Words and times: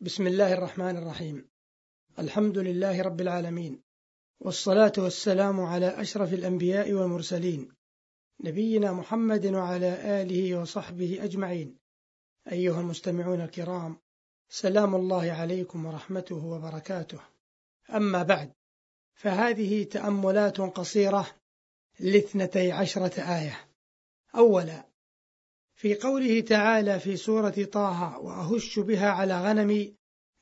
بسم 0.00 0.26
الله 0.26 0.52
الرحمن 0.52 0.96
الرحيم. 0.96 1.48
الحمد 2.18 2.58
لله 2.58 3.02
رب 3.02 3.20
العالمين 3.20 3.82
والصلاة 4.40 4.92
والسلام 4.98 5.60
على 5.60 5.86
أشرف 5.86 6.34
الأنبياء 6.34 6.92
والمرسلين 6.92 7.68
نبينا 8.40 8.92
محمد 8.92 9.46
وعلى 9.46 10.22
آله 10.22 10.58
وصحبه 10.60 11.24
أجمعين. 11.24 11.78
أيها 12.52 12.80
المستمعون 12.80 13.40
الكرام 13.40 13.96
سلام 14.48 14.94
الله 14.94 15.32
عليكم 15.32 15.86
ورحمته 15.86 16.44
وبركاته. 16.44 17.20
أما 17.90 18.22
بعد 18.22 18.52
فهذه 19.14 19.84
تأملات 19.84 20.60
قصيرة 20.60 21.26
لاثنتي 22.00 22.72
عشرة 22.72 23.20
آية. 23.20 23.68
أولا 24.34 24.84
في 25.74 25.94
قوله 25.94 26.40
تعالى 26.40 27.00
في 27.00 27.16
سورة 27.16 27.68
طه 27.72 28.18
وأهش 28.18 28.78
بها 28.78 29.10
على 29.10 29.40
غنمي 29.42 29.94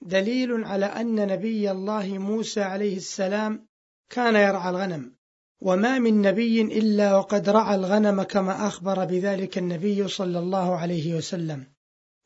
دليل 0.03 0.65
على 0.65 0.87
أن 0.87 1.27
نبي 1.27 1.70
الله 1.70 2.19
موسى 2.19 2.62
عليه 2.62 2.97
السلام 2.97 3.66
كان 4.11 4.34
يرعى 4.34 4.70
الغنم. 4.70 5.15
وما 5.61 5.98
من 5.98 6.23
نبي 6.23 6.62
إلا 6.62 7.16
وقد 7.16 7.48
رعى 7.48 7.75
الغنم 7.75 8.23
كما 8.23 8.66
أخبر 8.66 9.05
بذلك 9.05 9.59
النبي 9.59 10.09
صلى 10.09 10.39
الله 10.39 10.77
عليه 10.77 11.15
وسلم. 11.15 11.67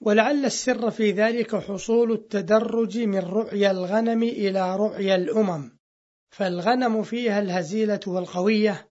ولعل 0.00 0.44
السر 0.44 0.90
في 0.90 1.10
ذلك 1.10 1.56
حصول 1.56 2.12
التدرج 2.12 2.98
من 2.98 3.18
رعي 3.18 3.70
الغنم 3.70 4.22
إلى 4.22 4.76
رعي 4.76 5.14
الأمم. 5.14 5.78
فالغنم 6.30 7.02
فيها 7.02 7.40
الهزيلة 7.40 8.00
والقوية 8.06 8.88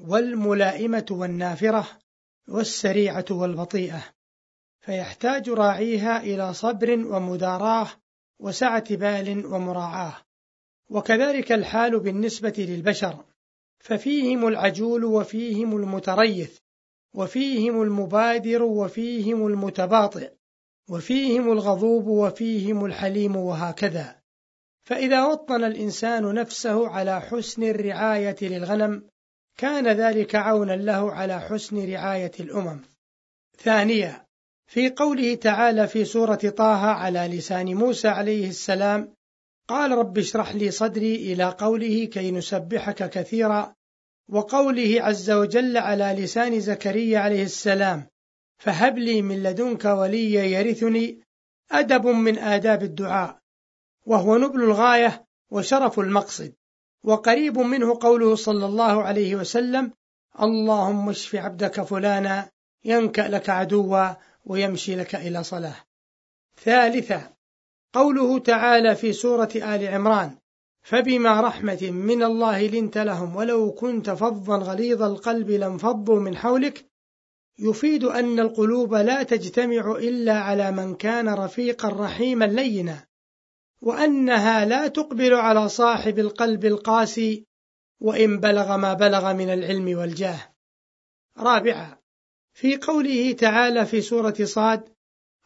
والملائمة 0.00 1.06
والنافرة 1.10 1.88
والسريعة 2.48 3.24
والبطيئة 3.30 4.04
فيحتاج 4.80 5.50
راعيها 5.50 6.20
إلى 6.20 6.54
صبر 6.54 6.90
ومداراة 6.90 7.88
وسعة 8.40 8.96
بال 8.96 9.46
ومراعاة. 9.46 10.14
وكذلك 10.90 11.52
الحال 11.52 12.00
بالنسبة 12.00 12.54
للبشر 12.58 13.24
ففيهم 13.78 14.48
العجول 14.48 15.04
وفيهم 15.04 15.76
المتريث 15.76 16.58
وفيهم 17.14 17.82
المبادر 17.82 18.62
وفيهم 18.62 19.46
المتباطئ 19.46 20.32
وفيهم 20.90 21.52
الغضوب 21.52 22.06
وفيهم 22.06 22.84
الحليم 22.84 23.36
وهكذا. 23.36 24.20
فإذا 24.84 25.24
وطن 25.24 25.64
الإنسان 25.64 26.34
نفسه 26.34 26.88
على 26.88 27.20
حسن 27.20 27.62
الرعاية 27.62 28.36
للغنم 28.42 29.08
كان 29.56 29.88
ذلك 29.88 30.34
عونا 30.34 30.72
له 30.72 31.12
على 31.12 31.40
حسن 31.40 31.92
رعاية 31.92 32.32
الأمم. 32.40 32.82
ثانيا 33.58 34.26
في 34.66 34.90
قوله 34.90 35.34
تعالى 35.34 35.88
في 35.88 36.04
سورة 36.04 36.34
طه 36.56 36.86
على 36.86 37.18
لسان 37.18 37.74
موسى 37.74 38.08
عليه 38.08 38.48
السلام 38.48 39.14
قال 39.68 39.90
رب 39.90 40.18
اشرح 40.18 40.54
لي 40.54 40.70
صدري 40.70 41.32
إلى 41.32 41.44
قوله 41.44 42.04
كي 42.04 42.30
نسبحك 42.30 43.10
كثيرا 43.10 43.74
وقوله 44.28 45.02
عز 45.02 45.30
وجل 45.30 45.76
على 45.76 46.04
لسان 46.04 46.60
زكريا 46.60 47.18
عليه 47.18 47.42
السلام 47.42 48.06
فهب 48.58 48.98
لي 48.98 49.22
من 49.22 49.42
لدنك 49.42 49.84
وليا 49.84 50.42
يرثني 50.44 51.20
أدب 51.70 52.06
من 52.06 52.38
آداب 52.38 52.82
الدعاء 52.82 53.38
وهو 54.06 54.36
نبل 54.36 54.62
الغاية 54.62 55.26
وشرف 55.50 56.00
المقصد 56.00 56.54
وقريب 57.06 57.58
منه 57.58 57.98
قوله 58.00 58.34
صلى 58.34 58.66
الله 58.66 59.02
عليه 59.02 59.36
وسلم 59.36 59.92
اللهم 60.42 61.08
اشف 61.08 61.34
عبدك 61.34 61.82
فلانا 61.82 62.50
ينكأ 62.84 63.28
لك 63.28 63.50
عدوا 63.50 64.14
ويمشي 64.44 64.96
لك 64.96 65.14
إلى 65.14 65.44
صلاة. 65.44 65.76
ثالثا 66.64 67.32
قوله 67.92 68.38
تعالى 68.38 68.94
في 68.96 69.12
سورة 69.12 69.50
آل 69.56 69.88
عمران 69.88 70.38
فبما 70.82 71.40
رحمة 71.40 71.90
من 71.90 72.22
الله 72.22 72.66
لنت 72.66 72.98
لهم 72.98 73.36
ولو 73.36 73.72
كنت 73.72 74.10
فظا 74.10 74.56
غليظ 74.56 75.02
القلب 75.02 75.50
لانفضوا 75.50 76.20
من 76.20 76.36
حولك 76.36 76.84
يفيد 77.58 78.04
أن 78.04 78.40
القلوب 78.40 78.94
لا 78.94 79.22
تجتمع 79.22 79.90
إلا 79.98 80.38
على 80.38 80.70
من 80.70 80.94
كان 80.94 81.28
رفيقا 81.28 81.88
رحيما 81.88 82.44
لينا. 82.44 83.06
وأنها 83.80 84.64
لا 84.64 84.88
تقبل 84.88 85.34
على 85.34 85.68
صاحب 85.68 86.18
القلب 86.18 86.64
القاسي 86.64 87.46
وإن 88.00 88.40
بلغ 88.40 88.76
ما 88.76 88.94
بلغ 88.94 89.32
من 89.32 89.50
العلم 89.50 89.98
والجاه. 89.98 90.54
رابعا 91.38 91.98
في 92.54 92.76
قوله 92.76 93.32
تعالى 93.32 93.86
في 93.86 94.00
سورة 94.00 94.36
صاد: 94.42 94.88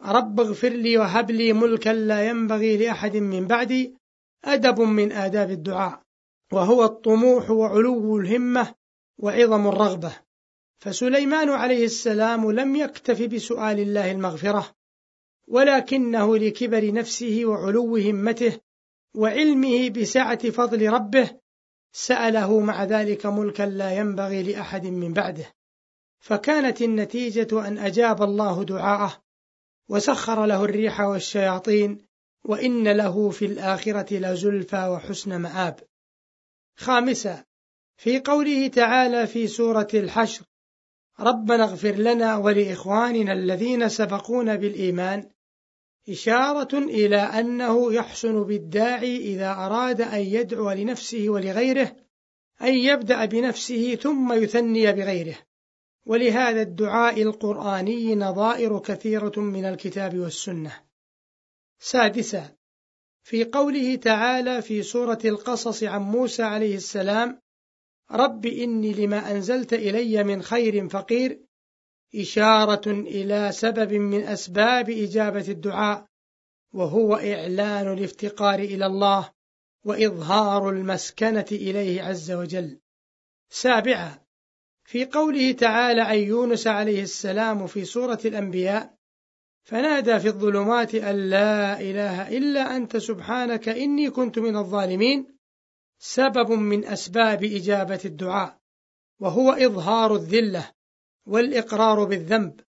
رب 0.02 0.40
اغفر 0.40 0.68
لي 0.68 0.98
وهب 0.98 1.30
لي 1.30 1.52
ملكا 1.52 1.90
لا 1.90 2.28
ينبغي 2.28 2.76
لأحد 2.76 3.16
من 3.16 3.46
بعدي 3.46 3.94
أدب 4.44 4.80
من 4.80 5.12
آداب 5.12 5.50
الدعاء، 5.50 6.02
وهو 6.52 6.84
الطموح 6.84 7.50
وعلو 7.50 8.18
الهمة 8.18 8.74
وعظم 9.18 9.68
الرغبة. 9.68 10.12
فسليمان 10.78 11.48
عليه 11.48 11.84
السلام 11.84 12.50
لم 12.50 12.76
يكتف 12.76 13.22
بسؤال 13.22 13.80
الله 13.80 14.10
المغفرة، 14.10 14.74
ولكنه 15.50 16.36
لكبر 16.36 16.92
نفسه 16.92 17.42
وعلو 17.44 17.96
همته 17.96 18.60
وعلمه 19.14 19.88
بسعة 19.88 20.50
فضل 20.50 20.88
ربه 20.88 21.30
سأله 21.92 22.60
مع 22.60 22.84
ذلك 22.84 23.26
ملكا 23.26 23.62
لا 23.62 23.92
ينبغي 23.92 24.42
لأحد 24.42 24.86
من 24.86 25.12
بعده. 25.12 25.54
فكانت 26.20 26.82
النتيجة 26.82 27.66
أن 27.66 27.78
أجاب 27.78 28.22
الله 28.22 28.64
دعاءه 28.64 29.22
وسخر 29.88 30.46
له 30.46 30.64
الريح 30.64 31.00
والشياطين 31.00 32.06
وإن 32.44 32.88
له 32.88 33.30
في 33.30 33.44
الآخرة 33.44 34.14
لزلفى 34.14 34.88
وحسن 34.88 35.36
مآب. 35.36 35.80
خامسا 36.76 37.44
في 37.96 38.20
قوله 38.20 38.68
تعالى 38.68 39.26
في 39.26 39.46
سورة 39.46 39.88
الحشر 39.94 40.44
ربنا 41.20 41.64
اغفر 41.64 41.92
لنا 41.92 42.36
ولإخواننا 42.36 43.32
الذين 43.32 43.88
سبقونا 43.88 44.56
بالإيمان 44.56 45.30
إشارة 46.08 46.78
إلى 46.78 47.16
أنه 47.16 47.92
يحسن 47.92 48.42
بالداعي 48.42 49.16
إذا 49.16 49.50
أراد 49.52 50.00
أن 50.00 50.20
يدعو 50.20 50.70
لنفسه 50.70 51.28
ولغيره 51.28 51.96
أن 52.62 52.74
يبدأ 52.74 53.24
بنفسه 53.24 53.94
ثم 53.94 54.32
يثني 54.32 54.92
بغيره. 54.92 55.38
ولهذا 56.06 56.62
الدعاء 56.62 57.22
القرآني 57.22 58.14
نظائر 58.14 58.78
كثيرة 58.78 59.32
من 59.36 59.64
الكتاب 59.64 60.18
والسنة. 60.18 60.80
سادسا 61.78 62.56
في 63.22 63.44
قوله 63.44 63.96
تعالى 63.96 64.62
في 64.62 64.82
سورة 64.82 65.18
القصص 65.24 65.82
عن 65.82 66.00
موسى 66.00 66.42
عليه 66.42 66.76
السلام 66.76 67.40
رب 68.10 68.46
إني 68.46 68.92
لما 68.92 69.30
أنزلت 69.30 69.72
إلي 69.72 70.24
من 70.24 70.42
خير 70.42 70.88
فقير 70.88 71.40
إشارة 72.14 72.90
إلى 72.90 73.52
سبب 73.52 73.92
من 73.92 74.22
أسباب 74.22 74.90
إجابة 74.90 75.48
الدعاء 75.48 76.06
وهو 76.72 77.14
إعلان 77.14 77.92
الافتقار 77.92 78.58
إلى 78.58 78.86
الله 78.86 79.30
وإظهار 79.84 80.70
المسكنة 80.70 81.46
إليه 81.52 82.02
عز 82.02 82.30
وجل. 82.30 82.80
سابعا 83.48 84.18
في 84.84 85.04
قوله 85.04 85.52
تعالى 85.52 86.00
عن 86.00 86.18
يونس 86.18 86.66
عليه 86.66 87.02
السلام 87.02 87.66
في 87.66 87.84
سورة 87.84 88.18
الأنبياء 88.24 88.94
فنادى 89.62 90.20
في 90.20 90.28
الظلمات 90.28 90.94
أن 90.94 91.30
لا 91.30 91.80
إله 91.80 92.28
إلا 92.38 92.76
أنت 92.76 92.96
سبحانك 92.96 93.68
إني 93.68 94.10
كنت 94.10 94.38
من 94.38 94.56
الظالمين 94.56 95.36
سبب 95.98 96.50
من 96.50 96.84
أسباب 96.84 97.44
إجابة 97.44 98.00
الدعاء 98.04 98.58
وهو 99.20 99.52
إظهار 99.52 100.14
الذلة 100.14 100.70
والإقرار 101.26 102.04
بالذنب 102.04 102.60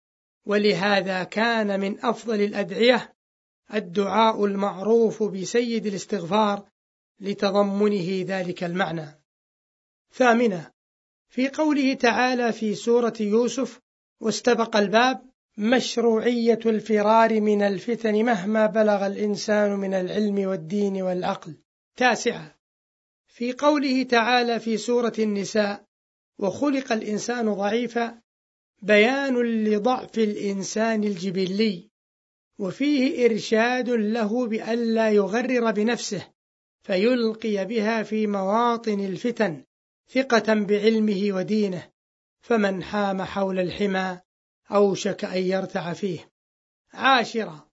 ولهذا 0.46 1.24
كان 1.24 1.80
من 1.80 2.04
أفضل 2.04 2.40
الأدعية 2.40 3.14
الدعاء 3.74 4.44
المعروف 4.44 5.22
بسيد 5.22 5.86
الاستغفار 5.86 6.68
لتضمنه 7.20 8.24
ذلك 8.26 8.64
المعنى. 8.64 9.22
ثامنا 10.12 10.72
في 11.28 11.48
قوله 11.48 11.94
تعالى 11.94 12.52
في 12.52 12.74
سورة 12.74 13.14
يوسف 13.20 13.80
واستبق 14.20 14.76
الباب 14.76 15.30
مشروعية 15.58 16.58
الفرار 16.66 17.40
من 17.40 17.62
الفتن 17.62 18.24
مهما 18.24 18.66
بلغ 18.66 19.06
الإنسان 19.06 19.70
من 19.70 19.94
العلم 19.94 20.48
والدين 20.48 21.02
والعقل. 21.02 21.54
تاسعا 21.96 22.54
في 23.28 23.52
قوله 23.52 24.02
تعالى 24.02 24.60
في 24.60 24.76
سورة 24.76 25.12
النساء 25.18 25.84
وخلق 26.38 26.92
الإنسان 26.92 27.54
ضعيفا 27.54 28.20
بيان 28.82 29.42
لضعف 29.64 30.18
الإنسان 30.18 31.04
الجبلي 31.04 31.90
وفيه 32.58 33.26
إرشاد 33.26 33.90
له 33.90 34.46
بألا 34.46 35.10
يغرر 35.10 35.70
بنفسه 35.70 36.26
فيلقي 36.82 37.64
بها 37.64 38.02
في 38.02 38.26
مواطن 38.26 39.00
الفتن 39.00 39.64
ثقة 40.08 40.54
بعلمه 40.54 41.28
ودينه 41.32 41.90
فمن 42.40 42.82
حام 42.82 43.22
حول 43.22 43.58
الحمى 43.58 44.20
أوشك 44.70 45.24
أن 45.24 45.42
يرتع 45.42 45.92
فيه. 45.92 46.30
عاشرا 46.92 47.68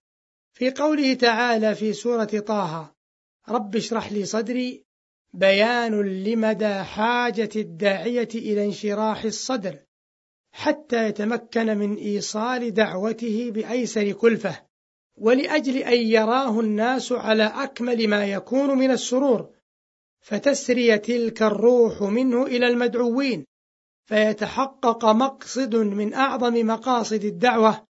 في 0.52 0.70
قوله 0.70 1.14
تعالى 1.14 1.74
في 1.74 1.92
سورة 1.92 2.24
طه 2.24 2.94
رب 3.48 3.76
اشرح 3.76 4.12
لي 4.12 4.24
صدري 4.24 4.84
بيان 5.32 6.00
لمدى 6.24 6.74
حاجة 6.74 7.50
الداعية 7.56 8.28
إلى 8.34 8.64
انشراح 8.64 9.24
الصدر. 9.24 9.87
حتى 10.58 11.08
يتمكن 11.08 11.78
من 11.78 11.96
إيصال 11.96 12.74
دعوته 12.74 13.50
بأيسر 13.50 14.12
كلفة 14.12 14.62
ولأجل 15.16 15.76
أن 15.76 15.98
يراه 15.98 16.60
الناس 16.60 17.12
على 17.12 17.44
أكمل 17.44 18.08
ما 18.08 18.26
يكون 18.26 18.78
من 18.78 18.90
السرور 18.90 19.50
فتسري 20.20 20.98
تلك 20.98 21.42
الروح 21.42 22.02
منه 22.02 22.46
إلى 22.46 22.68
المدعوين 22.68 23.44
فيتحقق 24.06 25.04
مقصد 25.04 25.76
من 25.76 26.14
أعظم 26.14 26.66
مقاصد 26.66 27.24
الدعوة 27.24 27.84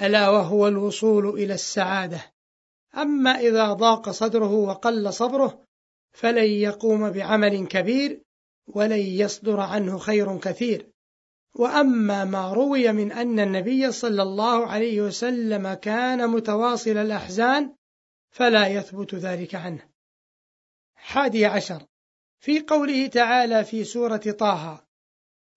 ألا 0.00 0.28
وهو 0.28 0.68
الوصول 0.68 1.28
إلى 1.28 1.54
السعادة. 1.54 2.32
أما 2.96 3.30
إذا 3.30 3.72
ضاق 3.72 4.10
صدره 4.10 4.52
وقل 4.52 5.12
صبره 5.12 5.64
فلن 6.12 6.50
يقوم 6.50 7.10
بعمل 7.10 7.66
كبير 7.66 8.22
ولن 8.66 9.00
يصدر 9.00 9.60
عنه 9.60 9.98
خير 9.98 10.38
كثير. 10.38 10.89
وأما 11.54 12.24
ما 12.24 12.52
روي 12.52 12.92
من 12.92 13.12
أن 13.12 13.40
النبي 13.40 13.92
صلى 13.92 14.22
الله 14.22 14.66
عليه 14.66 15.00
وسلم 15.00 15.74
كان 15.74 16.30
متواصل 16.30 16.96
الأحزان 16.96 17.74
فلا 18.30 18.66
يثبت 18.66 19.14
ذلك 19.14 19.54
عنه. 19.54 19.82
حادي 20.94 21.46
عشر. 21.46 21.82
في 22.40 22.60
قوله 22.60 23.06
تعالى 23.06 23.64
في 23.64 23.84
سورة 23.84 24.16
طه 24.38 24.84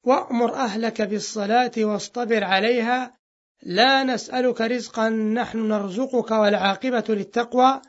وأمر 0.04 0.54
أهلك 0.54 1.02
بالصلاة 1.02 1.72
واصطبر 1.78 2.44
عليها 2.44 3.18
لا 3.62 4.04
نسألك 4.04 4.62
رزقا 4.62 5.10
نحن 5.10 5.68
نرزقك 5.68 6.32
والعاقبة 6.32 7.04
للتقوى. 7.10 7.82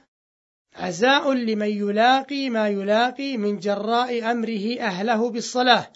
عزاء 0.76 1.32
لمن 1.32 1.68
يلاقي 1.68 2.50
ما 2.50 2.68
يلاقي 2.68 3.36
من 3.36 3.58
جراء 3.58 4.30
أمره 4.30 4.80
أهله 4.80 5.30
بالصلاة. 5.30 5.92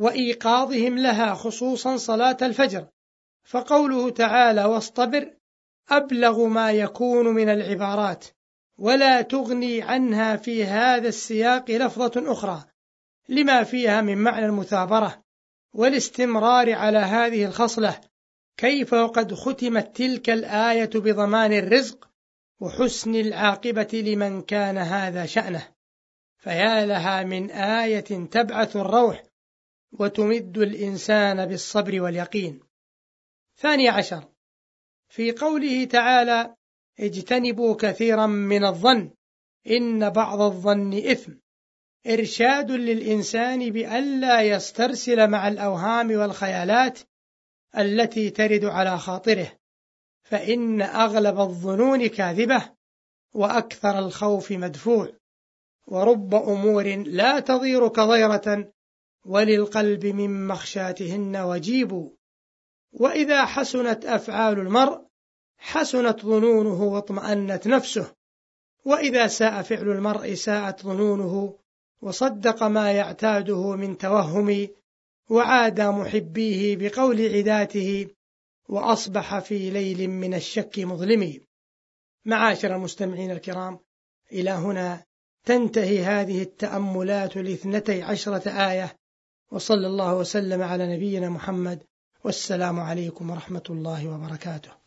وإيقاظهم 0.00 0.98
لها 0.98 1.34
خصوصا 1.34 1.96
صلاة 1.96 2.36
الفجر. 2.42 2.86
فقوله 3.44 4.10
تعالى 4.10 4.64
واصطبر 4.64 5.30
أبلغ 5.88 6.44
ما 6.46 6.72
يكون 6.72 7.26
من 7.26 7.48
العبارات 7.48 8.24
ولا 8.78 9.22
تغني 9.22 9.82
عنها 9.82 10.36
في 10.36 10.64
هذا 10.64 11.08
السياق 11.08 11.70
لفظة 11.70 12.32
أخرى 12.32 12.64
لما 13.28 13.64
فيها 13.64 14.00
من 14.00 14.18
معنى 14.18 14.46
المثابرة 14.46 15.22
والاستمرار 15.74 16.72
على 16.72 16.98
هذه 16.98 17.44
الخصلة. 17.44 18.00
كيف 18.56 18.92
وقد 18.92 19.34
ختمت 19.34 19.96
تلك 19.96 20.30
الآية 20.30 20.90
بضمان 20.94 21.52
الرزق 21.52 22.08
وحسن 22.60 23.14
العاقبة 23.14 23.88
لمن 23.92 24.42
كان 24.42 24.78
هذا 24.78 25.26
شأنه؟ 25.26 25.68
فيا 26.38 26.86
لها 26.86 27.22
من 27.22 27.50
آية 27.50 28.28
تبعث 28.30 28.76
الروح 28.76 29.29
وتمد 29.92 30.58
الإنسان 30.58 31.46
بالصبر 31.46 32.00
واليقين. 32.00 32.60
ثاني 33.56 33.88
عشر 33.88 34.28
في 35.08 35.32
قوله 35.32 35.84
تعالى: 35.84 36.54
اجتنبوا 37.00 37.76
كثيرا 37.76 38.26
من 38.26 38.64
الظن 38.64 39.10
إن 39.66 40.10
بعض 40.10 40.40
الظن 40.40 40.94
إثم. 40.94 41.32
إرشاد 42.06 42.70
للإنسان 42.70 43.70
بألا 43.70 44.42
يسترسل 44.42 45.30
مع 45.30 45.48
الأوهام 45.48 46.10
والخيالات 46.10 46.98
التي 47.78 48.30
ترد 48.30 48.64
على 48.64 48.98
خاطره، 48.98 49.52
فإن 50.22 50.82
أغلب 50.82 51.40
الظنون 51.40 52.06
كاذبة، 52.06 52.70
وأكثر 53.34 53.98
الخوف 53.98 54.52
مدفوع، 54.52 55.12
ورب 55.86 56.34
أمور 56.34 56.84
لا 56.96 57.40
تضير 57.40 57.88
كضيرة 57.88 58.72
وللقلب 59.24 60.06
من 60.06 60.46
مخشاتهن 60.46 61.36
وجيب. 61.36 62.10
وإذا 62.92 63.44
حسنت 63.44 64.04
أفعال 64.04 64.58
المرء 64.58 65.00
حسنت 65.58 66.20
ظنونه 66.20 66.82
واطمأنت 66.82 67.66
نفسه. 67.66 68.14
وإذا 68.84 69.26
ساء 69.26 69.62
فعل 69.62 69.88
المرء 69.88 70.34
ساءت 70.34 70.82
ظنونه 70.82 71.58
وصدق 72.00 72.62
ما 72.62 72.92
يعتاده 72.92 73.76
من 73.76 73.98
توهم 73.98 74.68
وعاد 75.30 75.80
محبيه 75.80 76.76
بقول 76.76 77.36
عداته 77.36 78.08
وأصبح 78.68 79.38
في 79.38 79.70
ليل 79.70 80.10
من 80.10 80.34
الشك 80.34 80.78
مظلم. 80.78 81.40
معاشر 82.24 82.74
المستمعين 82.74 83.30
الكرام 83.30 83.78
إلى 84.32 84.50
هنا 84.50 85.04
تنتهي 85.44 86.02
هذه 86.04 86.42
التأملات 86.42 87.36
لإثنتي 87.36 88.02
عشرة 88.02 88.48
آية. 88.70 88.99
وصلى 89.50 89.86
الله 89.86 90.14
وسلم 90.14 90.62
على 90.62 90.96
نبينا 90.96 91.28
محمد 91.28 91.82
والسلام 92.24 92.80
عليكم 92.80 93.30
ورحمة 93.30 93.62
الله 93.70 94.08
وبركاته. 94.08 94.79